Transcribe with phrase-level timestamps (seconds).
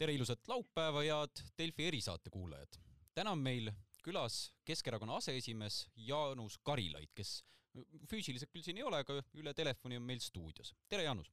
[0.00, 2.78] tere ilusat laupäeva, head Delfi erisaate kuulajad.
[3.14, 3.70] täna on meil
[4.04, 7.44] külas Keskerakonna aseesimees Jaanus Karilaid, kes
[8.10, 10.74] füüsiliselt küll siin ei ole, aga üle telefoni on meil stuudios.
[10.88, 11.32] tere, Jaanus!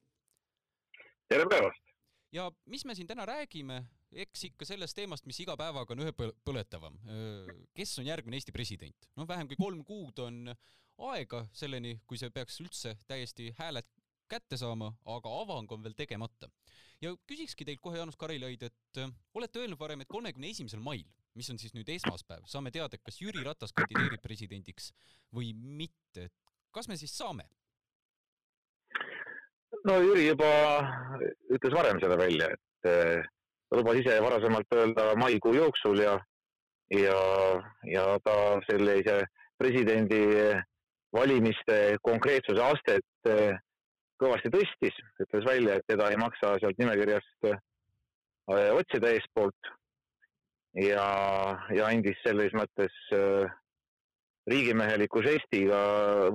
[1.28, 1.92] tere päevast!
[2.32, 6.16] ja mis me siin täna räägime, eks ikka sellest teemast, mis iga päevaga on ühe
[6.16, 7.00] põletavam.
[7.76, 9.10] kes on järgmine Eesti president?
[9.16, 10.56] noh, vähem kui kolm kuud on
[11.12, 13.92] aega selleni, kui see peaks üldse täiesti hääled
[14.34, 16.50] kätte saama, aga avang on veel tegemata.
[17.04, 21.04] ja küsikski teilt kohe, Jaanus Karilaid, et äh, olete öelnud varem, et kolmekümne esimesel mail,
[21.36, 24.94] mis on siis nüüd esmaspäev, saame teada, kas Jüri Ratas kandideerib presidendiks
[25.36, 26.30] või mitte.
[26.72, 27.50] kas me siis saame?
[29.84, 30.50] no Jüri juba
[31.52, 33.26] ütles varem seda välja, et äh,
[33.70, 36.16] ta lubas ise varasemalt öelda maikuu jooksul ja,
[36.94, 37.20] ja,
[37.90, 38.38] ja ta
[38.70, 39.24] sellise
[39.60, 40.24] presidendi
[41.14, 43.60] valimiste konkreetsuse astet äh,
[44.24, 47.60] kõvasti tõstis, ütles välja, et teda ei maksa sealt nimekirjast äh,
[48.76, 49.74] otsida eespoolt
[50.80, 51.06] ja,
[51.76, 53.52] ja andis selles mõttes äh,
[54.50, 55.78] riigimeheliku žestiga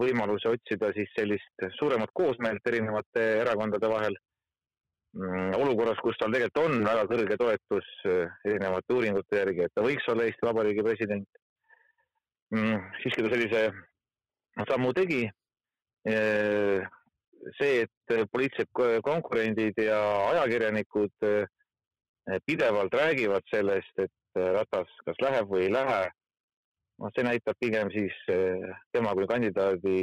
[0.01, 4.17] võimaluse otsida siis sellist suuremat koosmeelt erinevate erakondade vahel.
[5.19, 9.85] Mm, olukorras, kus tal tegelikult on väga kõrge toetus äh, erinevate uuringute järgi, et ta
[9.85, 11.41] võiks olla Eesti Vabariigi president.
[12.55, 13.63] Mm, siiski ta sellise
[14.69, 15.27] sammu tegi
[17.59, 19.99] see, et äh, poliitilised konkurendid ja
[20.33, 26.05] ajakirjanikud äh, pidevalt räägivad sellest, et äh, Ratas kas läheb või ei lähe,
[27.03, 28.15] noh, see näitab pigem siis
[28.93, 29.99] tema kui kandidaadi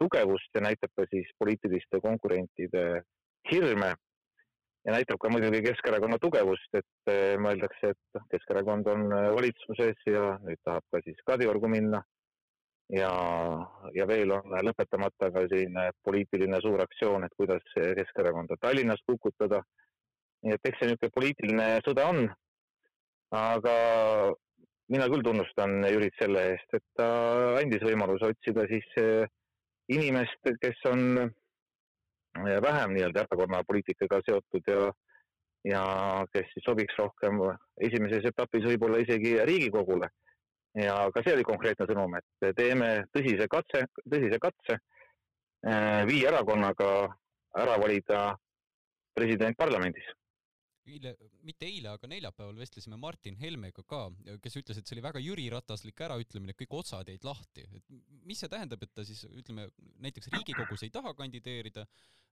[0.00, 3.02] tugevust ja näitab ka siis poliitiliste konkurentide
[3.50, 3.94] hirme.
[4.88, 7.10] Ja näitab ka muidugi Keskerakonna tugevust, et
[7.44, 12.00] mõeldakse, et noh, Keskerakond on valitsuses ja nüüd tahab ka siis Kadriorgu minna
[12.94, 13.12] ja,
[13.94, 19.62] ja veel on lõpetamata ka selline poliitiline suur aktsioon, et kuidas Keskerakonda Tallinnas kukutada.
[20.42, 22.22] nii et eks see niisugune poliitiline sõda on.
[23.36, 23.74] aga
[24.90, 27.10] mina küll tunnustan Jürit selle eest, et ta
[27.60, 29.28] andis võimaluse otsida siis eh,
[29.88, 34.88] inimest, kes on eh, vähem nii-öelda erakonna poliitikaga seotud ja,
[35.68, 35.84] ja
[36.32, 37.38] kes siis sobiks rohkem
[37.78, 40.10] esimeses etapis võib-olla isegi Riigikogule
[40.78, 46.90] ja ka see oli konkreetne sõnum, et teeme tõsise katse, tõsise katse äh, viie erakonnaga
[47.58, 48.22] ära valida
[49.16, 50.06] president parlamendis.
[50.90, 51.12] eile,
[51.46, 54.08] mitte eile, aga neljapäeval vestlesime Martin Helmega ka,
[54.42, 57.66] kes ütles, et see oli väga Jüri Rataslik äraütlemine, kõik otsad jäid lahti.
[57.76, 57.84] et
[58.26, 61.86] mis see tähendab, et ta siis ütleme näiteks Riigikogus ei taha kandideerida,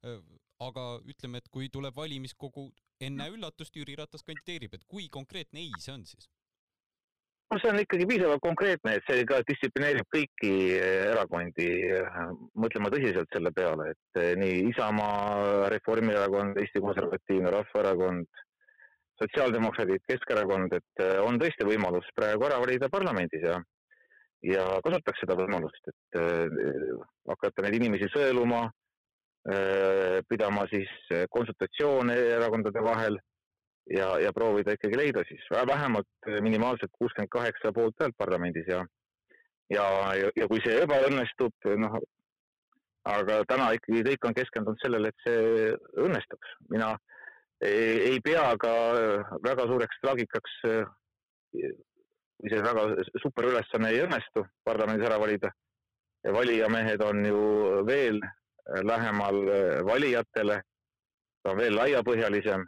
[0.06, 0.18] äh,
[0.64, 5.74] aga ütleme, et kui tuleb valimiskogu, enne üllatust Jüri Ratas kandideerib, et kui konkreetne ei
[5.78, 6.30] see on siis?
[7.50, 12.18] No see on ikkagi piisavalt konkreetne, et see ka distsiplineerib kõiki eh, erakondi eh,
[12.60, 18.28] mõtlema tõsiselt selle peale, et eh, nii Isamaa, Reformierakond, Eesti Konservatiivne Rahvaerakond,
[19.18, 23.58] sotsiaaldemokraadid, Keskerakond, et on tõesti võimalus praegu ära valida parlamendis ja
[24.46, 26.18] ja kasutaks seda võimalust, et
[27.26, 28.60] hakata neid inimesi sõeluma,
[30.30, 30.92] pidama siis
[31.34, 33.18] konsultatsioone erakondade vahel
[33.96, 38.84] ja, ja proovida ikkagi leida siis vähemalt minimaalselt kuuskümmend kaheksa poolthäält parlamendis ja
[39.70, 39.84] ja,
[40.16, 41.98] ja, ja kui see ebaõnnestub, noh,
[43.08, 45.72] aga täna ikkagi kõik on keskendunud sellele, et see
[46.04, 46.56] õnnestuks.
[46.72, 46.94] mina
[47.60, 48.72] ei, ei pea ka
[49.44, 50.56] väga suureks traagikaks,
[51.52, 52.88] kui see väga
[53.22, 55.52] superülesanne ei õnnestu parlamendis ära valida.
[56.24, 57.42] ja valijamehed on ju
[57.86, 58.18] veel
[58.84, 59.36] lähemal
[59.86, 60.62] valijatele,
[61.42, 62.64] ta on veel laiapõhjalisem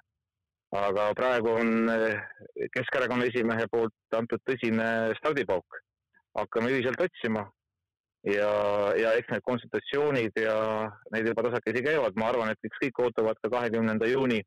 [0.77, 2.21] aga praegu on eh,
[2.75, 5.81] Keskerakonna esimehe poolt antud tõsine stardipauk.
[6.39, 7.49] hakkame ühiselt otsima.
[8.23, 8.51] Ja,
[9.01, 10.55] ja eks need konsultatsioonid ja
[11.11, 14.43] need juba tasakesi käivad, ma arvan, et ükskõik ootavad ka kahekümnenda juuni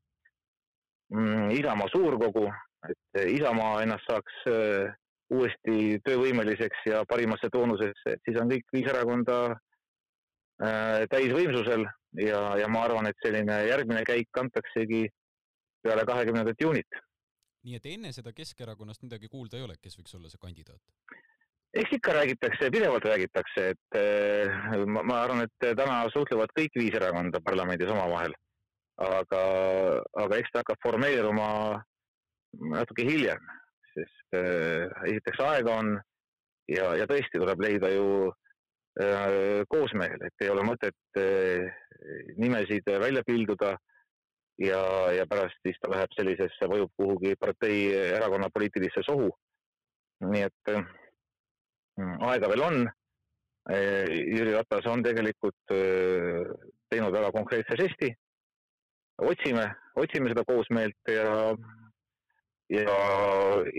[1.09, 2.45] mm, Isamaa suurkogu,
[2.87, 4.93] et Isamaa ennast saaks äh,
[5.33, 11.87] uuesti töövõimeliseks ja parimasse toonusesse, et siis on kõik viis erakonda äh, täisvõimsusel
[12.21, 15.07] ja, ja ma arvan, et selline järgmine käik antaksegi
[15.83, 17.01] peale kahekümnendat juunit.
[17.63, 20.81] nii et enne seda Keskerakonnast midagi kuulda ei ole, kes võiks olla see kandidaat?
[21.73, 26.97] eks ikka räägitakse, pidevalt räägitakse, et eh, ma, ma arvan, et täna suhtlevad kõik viis
[26.99, 28.35] erakonda parlamendis omavahel.
[29.03, 29.39] aga,
[30.21, 31.47] aga eks ta hakkab formeeruma
[32.61, 33.41] natuke hiljem,
[33.93, 35.95] sest äh, esiteks aega on
[36.69, 38.05] ja, ja tõesti tuleb leida ju
[39.01, 41.73] äh, koosmeel, et ei ole mõtet äh,
[42.37, 43.73] nimesid välja pilduda
[44.61, 49.31] ja, ja pärast siis ta läheb sellisesse, vajub kuhugi partei erakonna poliitilisse sohu.
[50.23, 52.83] nii et mm, aega veel on.
[53.69, 53.77] E,
[54.37, 55.79] Jüri Ratas on tegelikult e,
[56.91, 58.13] teinud väga konkreetse žesti.
[59.21, 59.65] otsime,
[59.95, 61.55] otsime seda koosmeelt ja,
[62.69, 62.95] ja,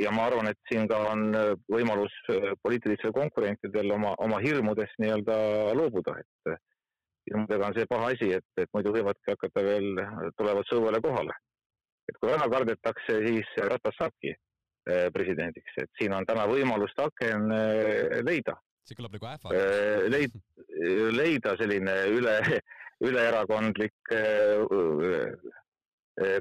[0.03, 1.25] ja ma arvan, et siin ka on
[1.73, 2.15] võimalus
[2.63, 5.39] poliitilistel konkurentidel oma, oma hirmudest nii-öelda
[5.75, 6.55] loobuda, et
[7.29, 9.91] hirmudega on see paha asi, et, et muidu võivadki hakata veel,
[10.39, 11.37] tulevad sõuele kohale.
[12.09, 17.51] et kui väga kardetakse, siis Ratas saabki eh, presidendiks, et siin on täna võimalust aken
[17.57, 18.59] eh, leida.
[18.85, 19.61] see kõlab nagu ähvardus.
[19.61, 20.41] Eh, leid-,
[21.17, 22.39] leida selline üle,
[23.09, 24.15] üleerakondlik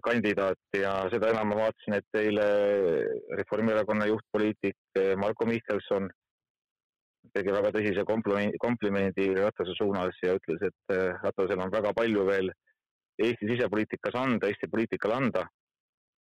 [0.06, 2.44] kandidaat ja seda enam ma vaatasin, et eile
[3.40, 6.12] Reformierakonna juhtpoliitik Marko Mihkelson
[7.32, 12.26] tegi väga tõsise komplimendi, komplimendi Ratase suunas ja ütles, et äh, Ratasel on väga palju
[12.28, 12.52] veel
[13.24, 15.46] Eesti sisepoliitikas anda, Eesti poliitikale anda.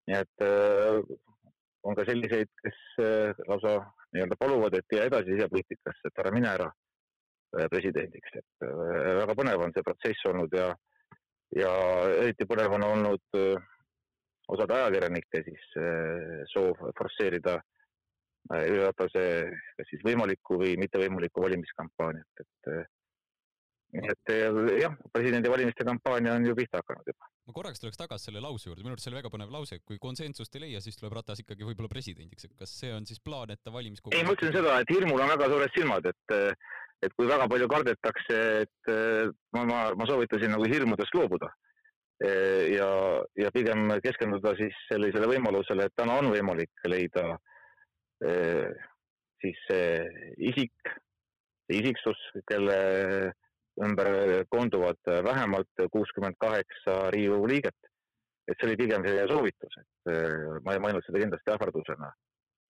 [0.10, 1.00] nii et äh,
[1.86, 3.78] on ka selliseid, kes äh, lausa
[4.14, 6.70] nii-öelda paluvad, et jää edasi sisepoliitikasse, et ära mine ära
[7.70, 10.68] presidendiks, et väga põnev on see protsess olnud ja,
[11.58, 11.72] ja
[12.20, 13.40] eriti põnev on olnud
[14.54, 15.64] osade ajakirjanike siis
[16.52, 17.79] soov forsseerida äh,
[18.50, 19.26] Jüri Ratase
[19.78, 22.72] kas siis võimalikku või mittevõimalikku valimiskampaaniat, et
[23.94, 24.32] nii et
[24.78, 27.30] jah, presidendivalimiste kampaania on ju pihta hakanud juba.
[27.50, 29.98] ma korraks tuleks tagasi selle lause juurde, minu arust see oli väga põnev lause, kui
[30.02, 33.54] konsensust ei leia, siis tuleb Ratas ikkagi võib-olla presidendiks, et kas see on siis plaan,
[33.54, 36.38] et ta valimiskogu ei, ma ütlesin seda, et hirmul on väga suured silmad, et
[37.00, 38.94] et kui väga palju kardetakse, et
[39.56, 41.48] ma, ma, ma soovitasin nagu hirmudest loobuda.
[42.20, 42.90] ja,
[43.40, 47.59] ja pigem keskenduda siis sellisele võimalusele, et täna on võimalik leida äh, Äh,
[48.20, 49.92] siis see
[50.52, 50.92] isik,
[51.68, 52.20] see isiksus,
[52.50, 52.80] kelle
[53.80, 54.10] ümber
[54.52, 57.78] koonduvad vähemalt kuuskümmend kaheksa Riigikogu liiget.
[58.50, 62.08] et see oli pigem selline soovitus, et äh, ma ei maininud seda kindlasti ähvardusena.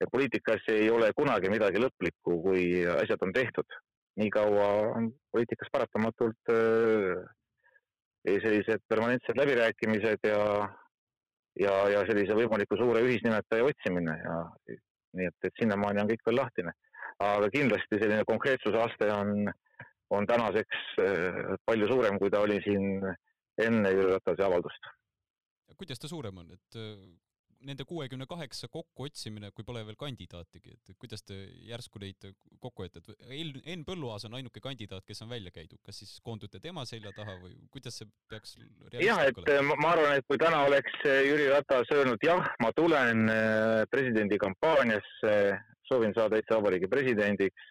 [0.01, 2.63] ja poliitikas ei ole kunagi midagi lõplikku, kui
[2.95, 3.77] asjad on tehtud.
[4.19, 4.67] niikaua
[4.97, 7.23] on poliitikas paratamatult äh,
[8.27, 10.43] sellised permanentsed läbirääkimised ja,
[11.63, 14.37] ja, ja sellise võimaliku suure ühisnimetaja otsimine ja
[15.17, 16.75] nii et, et sinnamaani on kõik veel lahtine.
[17.19, 19.49] aga kindlasti selline konkreetsuse aste on,
[20.15, 23.01] on tänaseks äh, palju suurem, kui ta oli siin
[23.59, 24.93] enne Jüri Ratase avaldust.
[25.77, 26.95] kuidas ta suurem on, et äh,
[27.67, 32.29] nende kuuekümne kaheksa kokkuotsimine, kui pole veel kandidaatigi, et kuidas te järsku neid
[32.63, 36.85] kokku et Enn Põlluaas on ainuke kandidaat, kes on välja käidud, kas siis koondute tema
[36.89, 38.55] selja taha või kuidas see peaks
[38.95, 39.77] jah, et olema?
[39.81, 45.35] ma arvan, et kui täna oleks Jüri Ratas öelnud jah, ma tulen äh, presidendi kampaaniasse,
[45.89, 47.69] soovin saada Eesti Vabariigi presidendiks,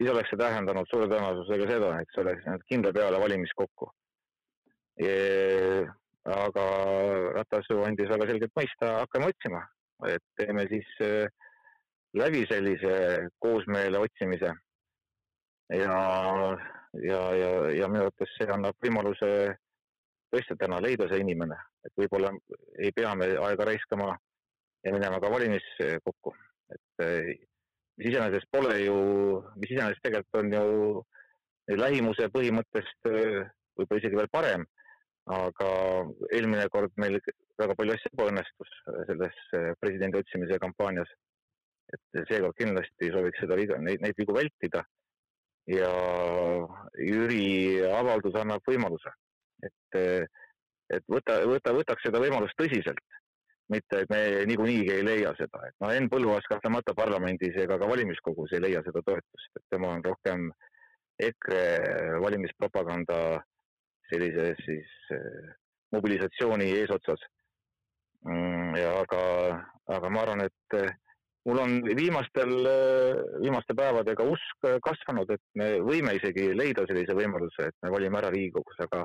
[0.00, 3.92] siis oleks see tähendanud suure tõenäosusega seda, et see oleks kindla peale valimiskokku
[6.28, 6.64] aga
[7.34, 9.62] Ratas ju andis väga selgelt mõista, hakkame otsima,
[10.08, 11.28] et teeme siis äh,
[12.16, 14.52] läbi sellise koosmeele otsimise.
[15.70, 15.98] ja,
[17.02, 19.28] ja, ja, ja minu arvates see annab võimaluse
[20.30, 21.56] tõesti täna leida see inimene,
[21.86, 22.32] et võib-olla
[22.78, 24.10] ei pea me aega raiskama
[24.84, 26.34] ja minema ka valimiskokku,
[26.74, 27.30] et äh,
[28.00, 28.98] mis iseenesest pole ju,
[29.56, 33.46] mis iseenesest tegelikult on ju lähimuse põhimõttest äh,
[33.78, 34.66] võib-olla isegi veel parem
[35.30, 35.70] aga
[36.34, 37.18] eelmine kord meil
[37.60, 38.70] väga palju asju ebaõnnestus
[39.08, 41.10] selles eh, presidendi otsimise kampaanias.
[41.90, 44.84] et seekord kindlasti sooviks seda viga, neid, neid vigu vältida.
[45.70, 45.90] ja
[46.98, 49.12] Jüri avaldus annab võimaluse,
[49.62, 50.26] et, eh,
[50.90, 53.06] et võta, võta, võtaks seda võimalust tõsiselt.
[53.70, 57.86] mitte, et me niikuinii ei leia seda, et no Henn Põlluaas kahtlemata parlamendis ega ka
[57.86, 60.48] valimiskogus ei leia seda toetust, et tema on rohkem
[61.22, 63.20] EKRE valimispropaganda
[64.10, 65.52] sellise siis eh,
[65.94, 67.22] mobilisatsiooni eesotsas.
[68.26, 69.22] Mm, ja aga,
[69.96, 70.90] aga ma arvan, et eh,
[71.48, 77.70] mul on viimastel, eh, viimaste päevadega usk kasvanud, et me võime isegi leida sellise võimaluse,
[77.70, 79.04] et me valime ära Riigikogus, aga,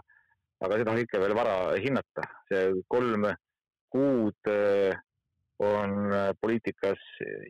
[0.66, 2.28] aga seda on ikka veel vara hinnata.
[2.50, 3.30] see kolm
[3.96, 4.52] kuud
[5.64, 7.00] on poliitikas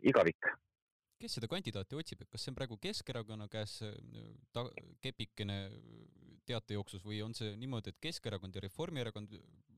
[0.06, 0.46] igavik
[1.20, 3.78] kes seda kandidaati otsib, et kas see on praegu Keskerakonna käes
[4.52, 4.66] ta,
[5.04, 5.58] kepikene
[6.46, 9.34] teatejooksus või on see niimoodi, et Keskerakond ja Reformierakond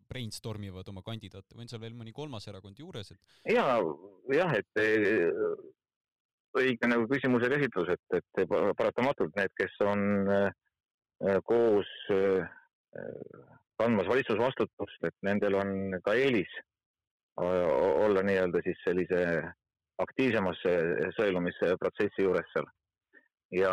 [0.09, 3.35] brainstorm ivad oma kandidaate või on seal veel mõni kolmas erakond juures, et?
[3.53, 3.67] ja,
[4.33, 4.83] jah, et
[6.59, 12.49] õige nagu küsimuse käsitlus, et, et paratamatult need, kes on äh, koos äh,
[13.79, 16.51] kandmas valitsusvastutust, et nendel on ka eelis
[17.39, 19.21] olla nii-öelda siis sellise
[19.99, 20.75] aktiivsemasse
[21.17, 22.69] sõelumisprotsessi juures seal.
[23.51, 23.73] ja,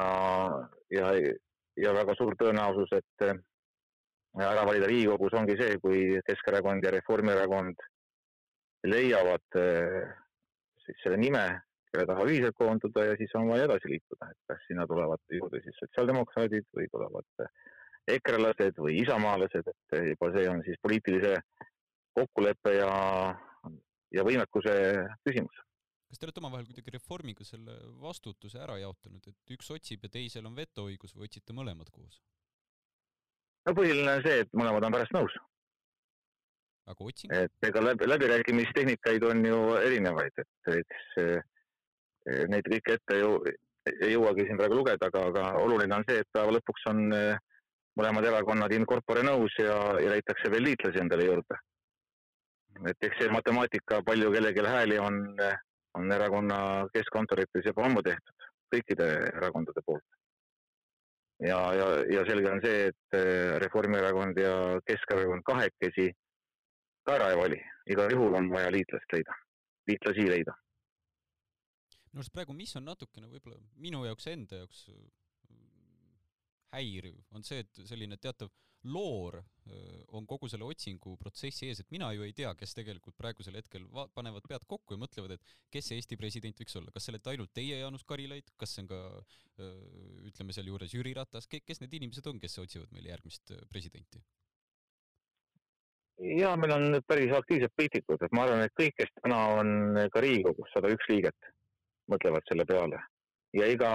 [0.89, 1.12] ja
[1.77, 3.25] ja väga suur tõenäosus, et
[4.39, 7.84] ära valida Riigikogus ongi see, kui Keskerakond ja Reformierakond
[8.86, 10.12] leiavad äh,
[10.86, 11.44] siis selle nime,
[11.91, 15.62] kelle taha ühiselt koonduda ja siis on vaja edasi liikuda, et kas sinna tulevad juurde
[15.63, 17.50] siis sotsiaaldemokraadid või tulevad
[18.15, 21.39] ekrelased või isamaalased, et juba see on siis poliitilise
[22.15, 22.91] kokkuleppe ja,
[24.13, 24.75] ja võimekuse
[25.25, 25.63] küsimus.
[26.09, 30.45] Kas te olete omavahel kuidagi reformiga selle vastutuse ära jaotanud, et üks otsib ja teisel
[30.45, 32.21] on vetoõigus või otsite mõlemad koos?
[33.65, 35.35] no põhiline on see, et mõlemad on pärast nõus.
[36.85, 37.33] aga otsing?
[37.33, 43.38] et ega läbi, läbirääkimistehnikaid on ju erinevaid, et eks eh, neid kõiki ette ju
[43.85, 47.38] ei jõuagi siin praegu lugeda, aga, aga oluline on see, et päeva lõpuks on eh,
[48.00, 51.59] mõlemad erakonnad in corpore nõus ja, ja leitakse veel liitlasi endale juurde.
[52.91, 55.21] et eks see matemaatika, palju kellelgi hääli on,
[55.96, 56.58] on erakonna
[56.94, 60.06] keskkontorites juba ammu tehtud, kõikide erakondade poolt.
[61.44, 64.54] ja, ja, ja selge on see, et eh, Reformierakond ja
[64.88, 66.12] Keskerakond kahekesi
[67.06, 67.58] ka ära ei vali,
[67.92, 69.36] igal juhul on vaja liitlast leida,
[69.90, 70.56] liitlasi leida
[72.16, 74.86] minu arust praegu, mis on natukene võib-olla minu jaoks enda jaoks
[76.75, 78.52] häiriv, on see, et selline teatav
[78.86, 79.42] loor
[80.13, 83.88] on kogu selle otsingu protsessi ees, et mina ju ei tea, kes tegelikult praegusel hetkel
[83.94, 87.15] va-, panevad pead kokku ja mõtlevad, et kes see Eesti president võiks olla, kas see
[87.15, 89.01] olete ainult teie, Jaanus Karilaid, kas see on ka
[90.30, 94.22] ütleme sealjuures Jüri Ratas, kes need inimesed on, kes otsivad meile järgmist presidenti?
[96.15, 100.22] ja meil on päris aktiivsed poliitikud, et ma arvan, et kõik, kes täna on ka
[100.24, 101.50] Riigikogus, sada üks liiget,
[102.12, 103.01] mõtlevad selle peale
[103.55, 103.89] ja iga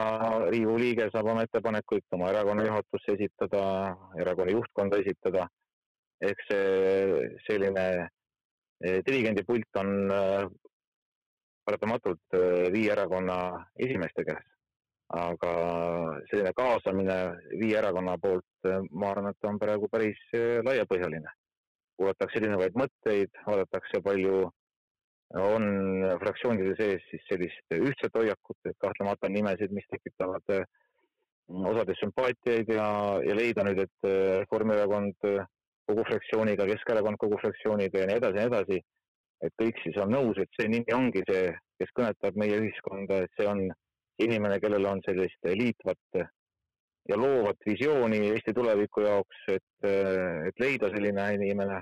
[0.48, 3.64] Riigikogu liige saab oma ettepanekuid oma erakonna juhatusse esitada,
[4.22, 5.48] erakonna juhtkonda esitada.
[6.28, 7.84] ehk see selline
[8.84, 10.42] eh, dirigendipult on eh,
[11.64, 13.36] paratamatult eh, viie erakonna
[13.86, 14.46] esimeeste käes.
[15.20, 15.52] aga
[16.30, 17.16] selline kaasamine
[17.60, 20.20] viie erakonna poolt, ma arvan, et on praegu päris
[20.68, 21.32] laiapõhjaline.
[21.96, 24.44] kuulatakse erinevaid mõtteid, vaadatakse palju
[25.38, 25.64] on
[26.18, 30.64] fraktsioonide sees siis sellist ühtset hoiakut, et kahtlemata on nimesid, mis tekitavad äh,
[31.70, 32.86] osades sümpaatiaid ja,
[33.26, 35.44] ja leida nüüd, et äh, Reformierakond äh,
[35.90, 38.80] kogu fraktsiooniga, Keskerakond kogu fraktsiooniga ja nii edasi ja nii edasi,
[39.46, 41.46] et kõik siis on nõus, et see nimi ongi see,
[41.80, 43.64] kes kõnetab meie ühiskonda, et see on
[44.20, 46.20] inimene, kellel on sellist liitvat
[47.08, 51.80] ja loovat visiooni Eesti tuleviku jaoks, et, et leida selline inimene.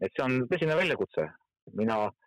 [0.00, 1.26] et see on tõsine väljakutse.
[1.74, 2.25] mina Äh,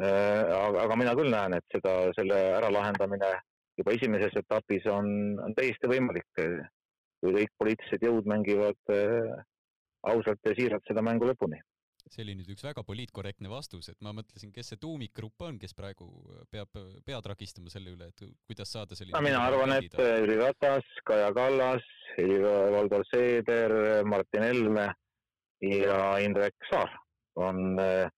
[0.00, 3.32] aga, aga mina küll näen, et seda, selle äralahendamine
[3.80, 5.08] juba esimeses etapis on,
[5.42, 9.44] on täiesti võimalik, kui kõik poliitilised jõud mängivad äh,
[10.08, 11.60] ausalt ja siiralt seda mängu lõpuni.
[12.12, 15.72] see oli nüüd üks väga poliitkorrektne vastus, et ma mõtlesin, kes see tuumikgrupp on, kes
[15.72, 16.08] praegu
[16.50, 16.68] peab
[17.06, 21.30] pead rakistama selle üle, et kuidas saada selline no, mina arvan, et Jüri Ratas, Kaja
[21.36, 21.86] Kallas,
[22.18, 24.90] Helir-Valdor Seeder, Martin Helme
[25.62, 26.90] ja Indrek Saar
[27.40, 28.10] on äh,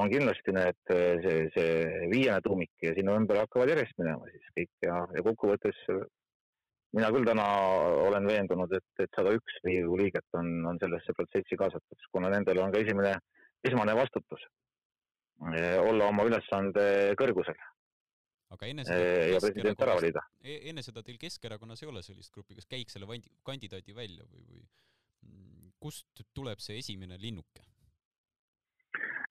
[0.00, 4.86] on kindlasti need, see, see viiene tuumik ja sinna ümber hakkavad järjest minema siis kõik
[4.86, 5.80] ja, ja kokkuvõttes
[6.96, 7.44] mina küll täna
[8.06, 12.60] olen veendunud, et, et sada üks Riigikogu liiget on, on sellesse protsessi kaasatud, kuna nendel
[12.64, 13.14] on ka esimene,
[13.64, 14.44] esmane vastutus
[15.54, 16.84] eh, olla oma ülesande
[17.20, 17.58] kõrgusel.
[18.52, 20.24] aga enne seda president ära valida.
[20.44, 24.44] E-, enne seda teil Keskerakonnas ei ole sellist gruppi, kas käiks selle kandidaadi välja või,
[24.50, 24.64] või
[25.28, 27.71] mm, kust tuleb see esimene linnuke?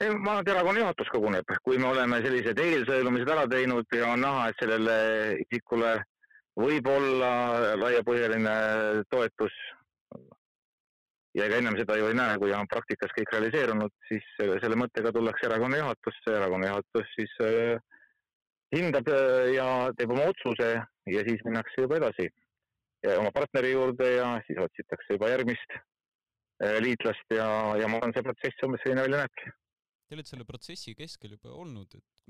[0.01, 4.23] Ma arvan, et erakonna juhatus koguneb, kui me oleme sellised eelsõelumised ära teinud ja on
[4.25, 4.95] näha, et sellele
[5.43, 5.91] isikule
[6.57, 7.29] võib olla
[7.79, 8.55] laiapõhjaline
[9.13, 9.53] toetus.
[11.37, 15.13] ja ega ennem seda ju ei näe, kui on praktikas kõik realiseerunud, siis selle mõttega
[15.15, 17.77] tullakse erakonna juhatusse, erakonna juhatus siis äh,
[18.75, 19.67] hindab äh, ja
[19.97, 20.73] teeb oma otsuse
[21.13, 22.27] ja siis minnakse juba edasi
[23.05, 27.47] ja oma partneri juurde ja siis otsitakse juba järgmist äh, liitlast ja,
[27.79, 29.55] ja ma arvan, see protsess umbes selline välja näebki
[30.11, 32.23] Te olete selle protsessi keskel juba olnud, et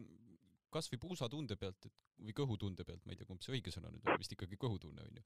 [0.70, 3.90] kas või puusatunde pealt, et või kõhutunde pealt, ma ei tea, kumb see õige sõna
[3.90, 5.24] nüüd on, vist ikkagi kõhutunne on ju.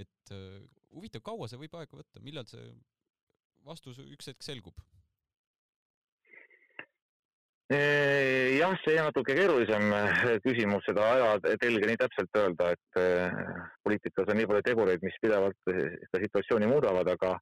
[0.00, 0.62] et uh,
[0.96, 2.64] huvitav, kaua see võib aega võtta, millal see
[3.68, 4.80] vastus üks hetk selgub?
[7.68, 13.36] jah, see natuke keerulisem äh, küsimus, seda ajatelge nii täpselt öelda, et äh,
[13.84, 17.36] poliitikas on nii palju tegureid, mis pidevalt seda situatsiooni muudavad, aga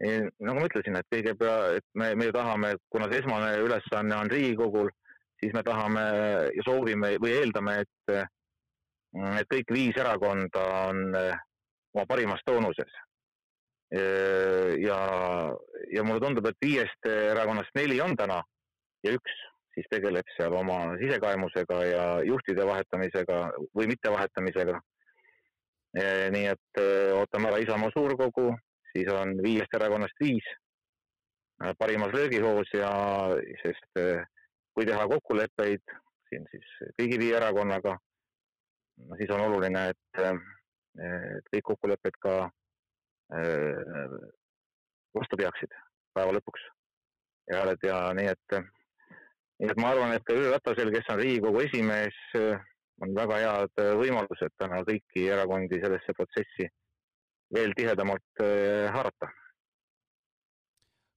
[0.00, 4.90] nagu ma ütlesin, et kõigepealt, et me, me tahame, kuna see esmane ülesanne on Riigikogul,
[5.40, 6.04] siis me tahame
[6.56, 8.16] ja soovime või eeldame, et,
[9.40, 12.92] et kõik viis erakonda on oma parimas toonuses.
[14.82, 15.00] ja,
[15.94, 18.40] ja mulle tundub, et viiest erakonnast neli on täna
[19.06, 19.36] ja üks
[19.76, 23.40] siis tegeleb seal oma sisekaemusega ja juhtide vahetamisega
[23.76, 24.80] või mittevahetamisega.
[26.34, 26.80] nii et
[27.14, 28.50] ootame ära Isamaa suurkogu,
[28.96, 30.46] siis on viiest erakonnast viis
[31.62, 32.90] äh, parimas löögihoos ja
[33.62, 34.24] sest äh,
[34.74, 35.96] kui teha kokkuleppeid
[36.28, 37.96] siin siis kõigi viie erakonnaga,
[39.20, 40.38] siis on oluline, et, äh,
[41.52, 42.36] kõik kokkulepped ka
[45.16, 45.72] vastu peaksid
[46.14, 46.62] päeva lõpuks
[47.50, 48.54] ja hääled ja nii, et
[49.58, 52.20] nii et ma arvan, et Jüri Ratasel, kes on Riigikogu esimees,
[53.02, 56.70] on väga head võimalused täna kõiki erakondi sellesse protsessi
[57.54, 58.42] veel tihedamalt
[58.94, 59.30] haarata.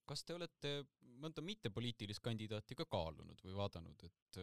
[0.10, 0.72] kas te olete
[1.22, 4.40] mõnda mittepoliitilist kandidaati ka kaalunud või vaadanud, et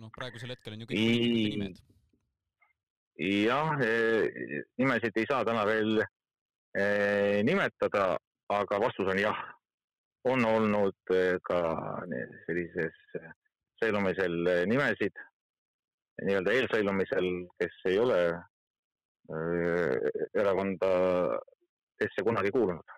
[0.00, 1.82] noh, praegusel hetkel on ju kõik poliitikute nimed?
[3.20, 6.00] jah, e, nimesid ei saa täna veel
[7.46, 8.16] nimetada,
[8.50, 9.44] aga vastus on jah.
[10.24, 11.12] on olnud
[11.44, 11.58] ka
[12.46, 12.96] sellises
[13.82, 14.36] sõelumisel
[14.70, 15.20] nimesid,
[16.24, 17.28] nii-öelda eelsõelumisel,
[17.60, 18.18] kes ei ole
[19.30, 20.90] erakonda,
[21.98, 22.96] kes kunagi kuulunud.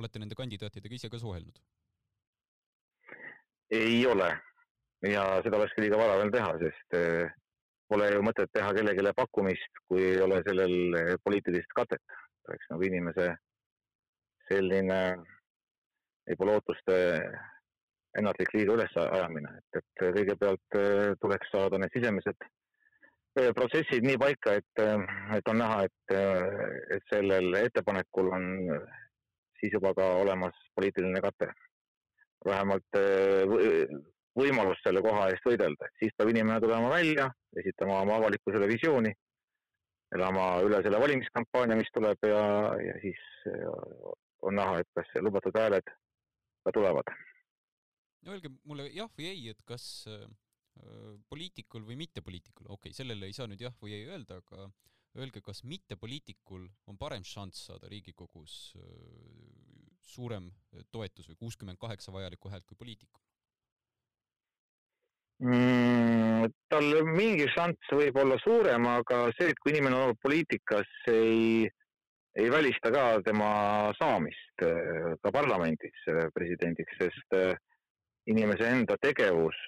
[0.00, 1.58] olete nende kandidaatidega ise ka suhelnud?
[3.70, 4.30] ei ole
[5.08, 7.32] ja seda olekski liiga vara veel teha, sest äh,
[7.88, 12.18] pole ju mõtet teha kellelegi pakkumist, kui ei ole sellel äh, poliitilist katet.
[12.48, 13.26] oleks nagu inimese
[14.48, 15.00] selline
[16.26, 16.96] võib-olla ootuste
[18.18, 22.48] ennatlik liiga ülesajamine, et, et kõigepealt äh, tuleks saada need sisemised
[23.34, 24.82] protsessid nii paika, et,
[25.36, 26.14] et on näha, et,
[26.96, 28.46] et sellel ettepanekul on
[29.60, 31.50] siis juba ka olemas poliitiline kate
[32.44, 32.98] vähemalt
[34.38, 37.28] võimalust selle koha eest võidelda, siis peab inimene tulema välja,
[37.60, 39.12] esitama oma avalikkusele visiooni,
[40.16, 42.44] elama üle selle valimiskampaania, mis tuleb ja,
[42.82, 43.20] ja siis
[44.42, 45.92] on näha, et kas lubatud hääled
[46.64, 47.12] ka tulevad.
[48.28, 50.24] öelge mulle jah või ei, et kas äh,
[51.28, 54.68] poliitikul või mittepoliitikul, okei okay,, sellele ei saa nüüd jah või ei öelda, aga
[55.18, 58.76] öelge, kas mittepoliitikul on parem šanss saada Riigikogus
[60.10, 60.50] suurem
[60.90, 63.22] toetus või kuuskümmend kaheksa vajalikku häält kui poliitikul
[65.42, 66.48] mm,?
[66.70, 71.66] tal mingi šanss võib olla suurem, aga see, et kui inimene on olnud poliitikas, ei,
[72.38, 73.50] ei välista ka tema
[73.98, 77.38] saamist ka parlamendis presidendiks, sest
[78.30, 79.58] inimese enda tegevus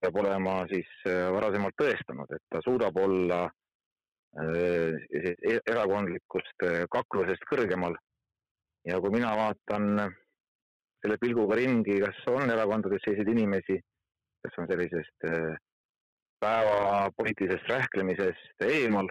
[0.00, 3.42] peab olema siis varasemalt tõestanud, et ta suudab olla
[4.40, 7.98] e-, erakondlikust kaklusest kõrgemal
[8.88, 10.12] ja kui mina vaatan
[11.00, 13.78] selle pilguga ringi, kas on erakondades selliseid inimesi,
[14.44, 15.54] kes on sellisest äh,
[16.40, 19.08] päevapoliitilisest rähklemisest eemal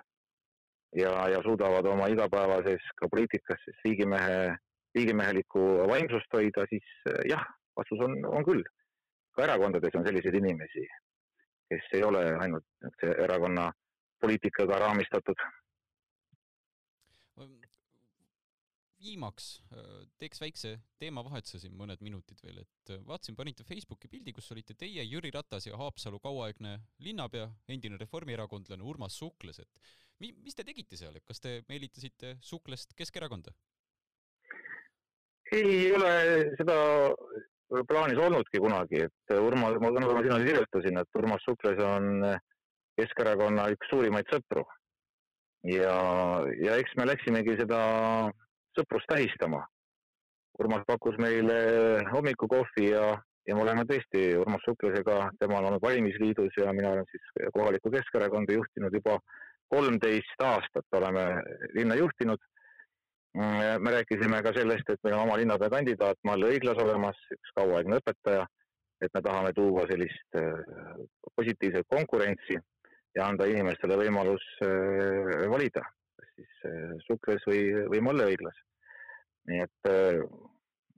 [0.97, 4.55] ja, ja suudavad oma igapäevases ka poliitikas siis riigimehe,
[4.97, 7.45] riigimehelikku vaimsust hoida, siis äh, jah,
[7.77, 8.65] vastus on, on küll.
[9.39, 10.83] Ka erakondades on selliseid inimesi,
[11.71, 13.69] kes ei ole ainult erakonna
[14.19, 15.47] poliitikaga raamistatud
[18.99, 24.33] viimaks äh, teeks väikse teemavahetuse siin mõned minutid veel, et äh, vaatasin, panite Facebooki pildi,
[24.35, 26.75] kus olite teie, Jüri Ratas ja Haapsalu kauaaegne
[27.05, 32.37] linnapea, endine reformierakondlane Urmas Sukles, et mi-, mis te tegite seal, et kas te meelitasite
[32.43, 33.55] Suklest Keskerakonda?
[35.49, 36.09] ei ole
[36.59, 36.75] seda
[37.89, 42.25] plaanis olnudki kunagi, et Urmas, ma nagu ma sinna kirjutasin, et Urmas Sukles on
[42.99, 44.65] Keskerakonna üks suurimaid sõpru.
[45.67, 45.95] ja,
[46.63, 47.79] ja eks me läksimegi seda
[48.77, 49.63] sõprust tähistama.
[50.59, 51.59] Urmas pakkus meile
[52.11, 53.03] hommikukohvi ja,
[53.47, 57.91] ja me oleme tõesti Urmas Suklesega, tema on olnud valimisliidus ja mina olen siis kohalikku
[57.93, 59.19] Keskerakonda juhtinud juba
[59.69, 61.25] kolmteist aastat oleme
[61.77, 62.41] linna juhtinud.
[63.35, 67.99] Me rääkisime ka sellest, et meil on oma linnapea kandidaat Malle Õiglas olemas, üks kauaaegne
[68.01, 68.47] õpetaja,
[69.01, 70.59] et me tahame tuua sellist äh,
[71.35, 72.57] positiivset konkurentsi
[73.15, 75.85] ja anda inimestele võimalus äh, valida
[76.35, 77.63] siis äh, Sukles või,
[77.93, 78.59] või Molleõiglas.
[79.49, 79.89] nii et,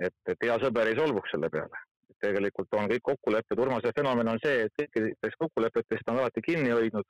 [0.08, 1.88] et, et hea sõber ei solvuks selle peale.
[2.22, 7.08] tegelikult on kõik kokkulepped, Urmase fenomen on see, et kõikidest kokkulepetest on alati kinni hoidnud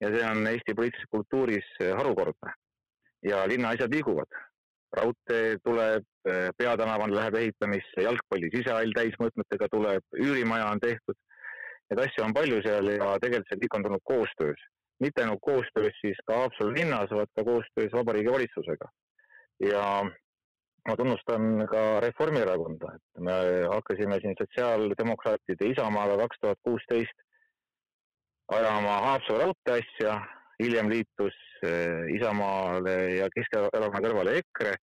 [0.00, 2.52] ja see on Eesti poliitilises kultuuris harukordne.
[3.26, 4.30] Ja linna asjad liiguvad.
[4.96, 6.04] raudtee tuleb,
[6.56, 11.18] peatänaval läheb ehitamisse, jalgpalli sisehall täismõõtmetega tuleb, üürimaja on tehtud.
[11.90, 14.62] Neid asju on palju seal ja tegelikult see kõik on tulnud koostöös
[15.00, 18.88] mitte ainult koostöös siis ka Haapsalu linnas, vaid ka koostöös Vabariigi Valitsusega.
[19.60, 20.10] ja
[20.88, 23.32] ma tunnustan ka Reformierakonda, et me
[23.74, 27.24] hakkasime siin sotsiaaldemokraatide Isamaaga kaks tuhat kuusteist
[28.48, 30.20] ajama Haapsalu raudtee asja,
[30.62, 34.76] hiljem liitus eh, Isamaale ja Keskerakonna kõrvale EKRE.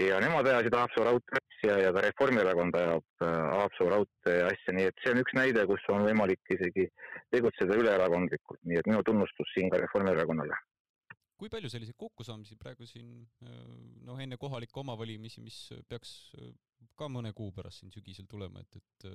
[0.00, 4.88] Ja nemad ajasid Haapsalu raudtee asja ja ka Reformierakond ajab äh, Haapsalu raudtee asja, nii
[4.88, 6.86] et see on üks näide, kus on võimalik isegi
[7.34, 10.56] tegutseda üleerakondlikult, nii et minu tunnustus siin ka Reformierakonnale.
[11.42, 13.52] kui palju selliseid kokkusaamisi praegu siin äh,
[14.06, 15.58] noh, enne kohalikke omavalimisi, mis
[15.90, 16.54] peaks äh,
[16.96, 19.10] ka mõne kuu pärast siin sügisel tulema, et, et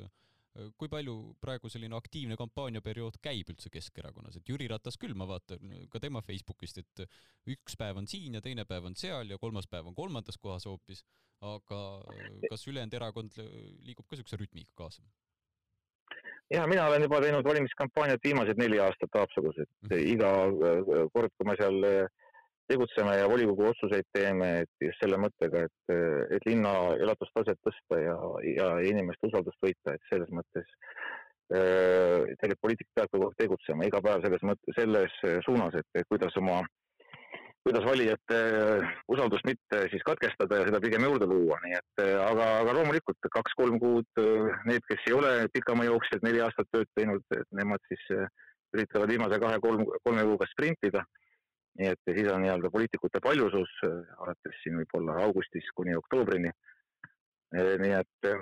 [0.77, 5.85] kui palju praegu selline aktiivne kampaaniaperiood käib üldse Keskerakonnas, et Jüri Ratas küll, ma vaatan
[5.91, 7.03] ka tema Facebookist, et
[7.53, 10.65] üks päev on siin ja teine päev on seal ja kolmas päev on kolmandas kohas
[10.69, 11.03] hoopis,
[11.45, 11.81] aga
[12.49, 13.39] kas ülejäänud erakond
[13.85, 15.05] liigub ka niisuguse rütmiga kaasa?
[16.51, 20.05] ja mina olen juba teinud valimiskampaaniat viimased neli aastat Haapsalus, et -hmm.
[20.15, 20.31] iga
[21.13, 21.83] kord, kui ma seal
[22.71, 25.93] tegutseme ja volikogu otsuseid teeme, et just selle mõttega, et,
[26.37, 32.89] et linna elatustaset tõsta ja, ja inimeste usaldust võita, et selles mõttes äh, tegelikult poliitik
[32.95, 36.59] peab kogu aeg tegutsema iga päev selles mõttes, selles suunas, et kuidas oma,
[37.67, 38.41] kuidas valijate
[39.15, 43.79] usaldust mitte siis katkestada ja seda pigem juurde luua, nii et aga, aga loomulikult kaks-kolm
[43.83, 44.23] kuud
[44.67, 48.03] need, kes ei ole pikamaa-jooksjad neli aastat tööd teinud, nemad siis
[48.75, 51.05] üritavad viimase kahe-kolm, kolme kuuga sprintida
[51.77, 56.51] nii et siis on nii-öelda poliitikute paljusus äh, alates siin võib-olla augustist kuni oktoobrini.
[57.55, 58.41] Äh, nii et, äh,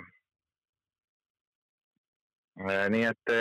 [2.96, 3.36] nii et,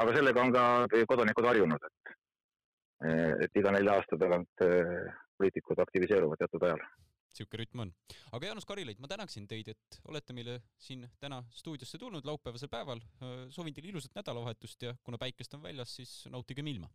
[0.00, 0.64] aga sellega on ka
[1.10, 2.14] kodanikud harjunud, et,
[3.44, 6.80] et iga nelja aasta tagant poliitikud aktiviseeruvad teatud ajal
[7.34, 7.90] niisugune rütm on.
[8.32, 13.02] aga Jaanus Karilaid, ma tänaksin teid, et olete meile siin täna stuudiosse tulnud laupäevasel päeval.
[13.50, 16.88] soovin teile ilusat nädalavahetust ja kuna päikest on väljas, siis nautigem ilma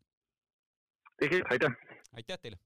[1.50, 1.72] aitäh!
[2.14, 2.58] aitäh teile!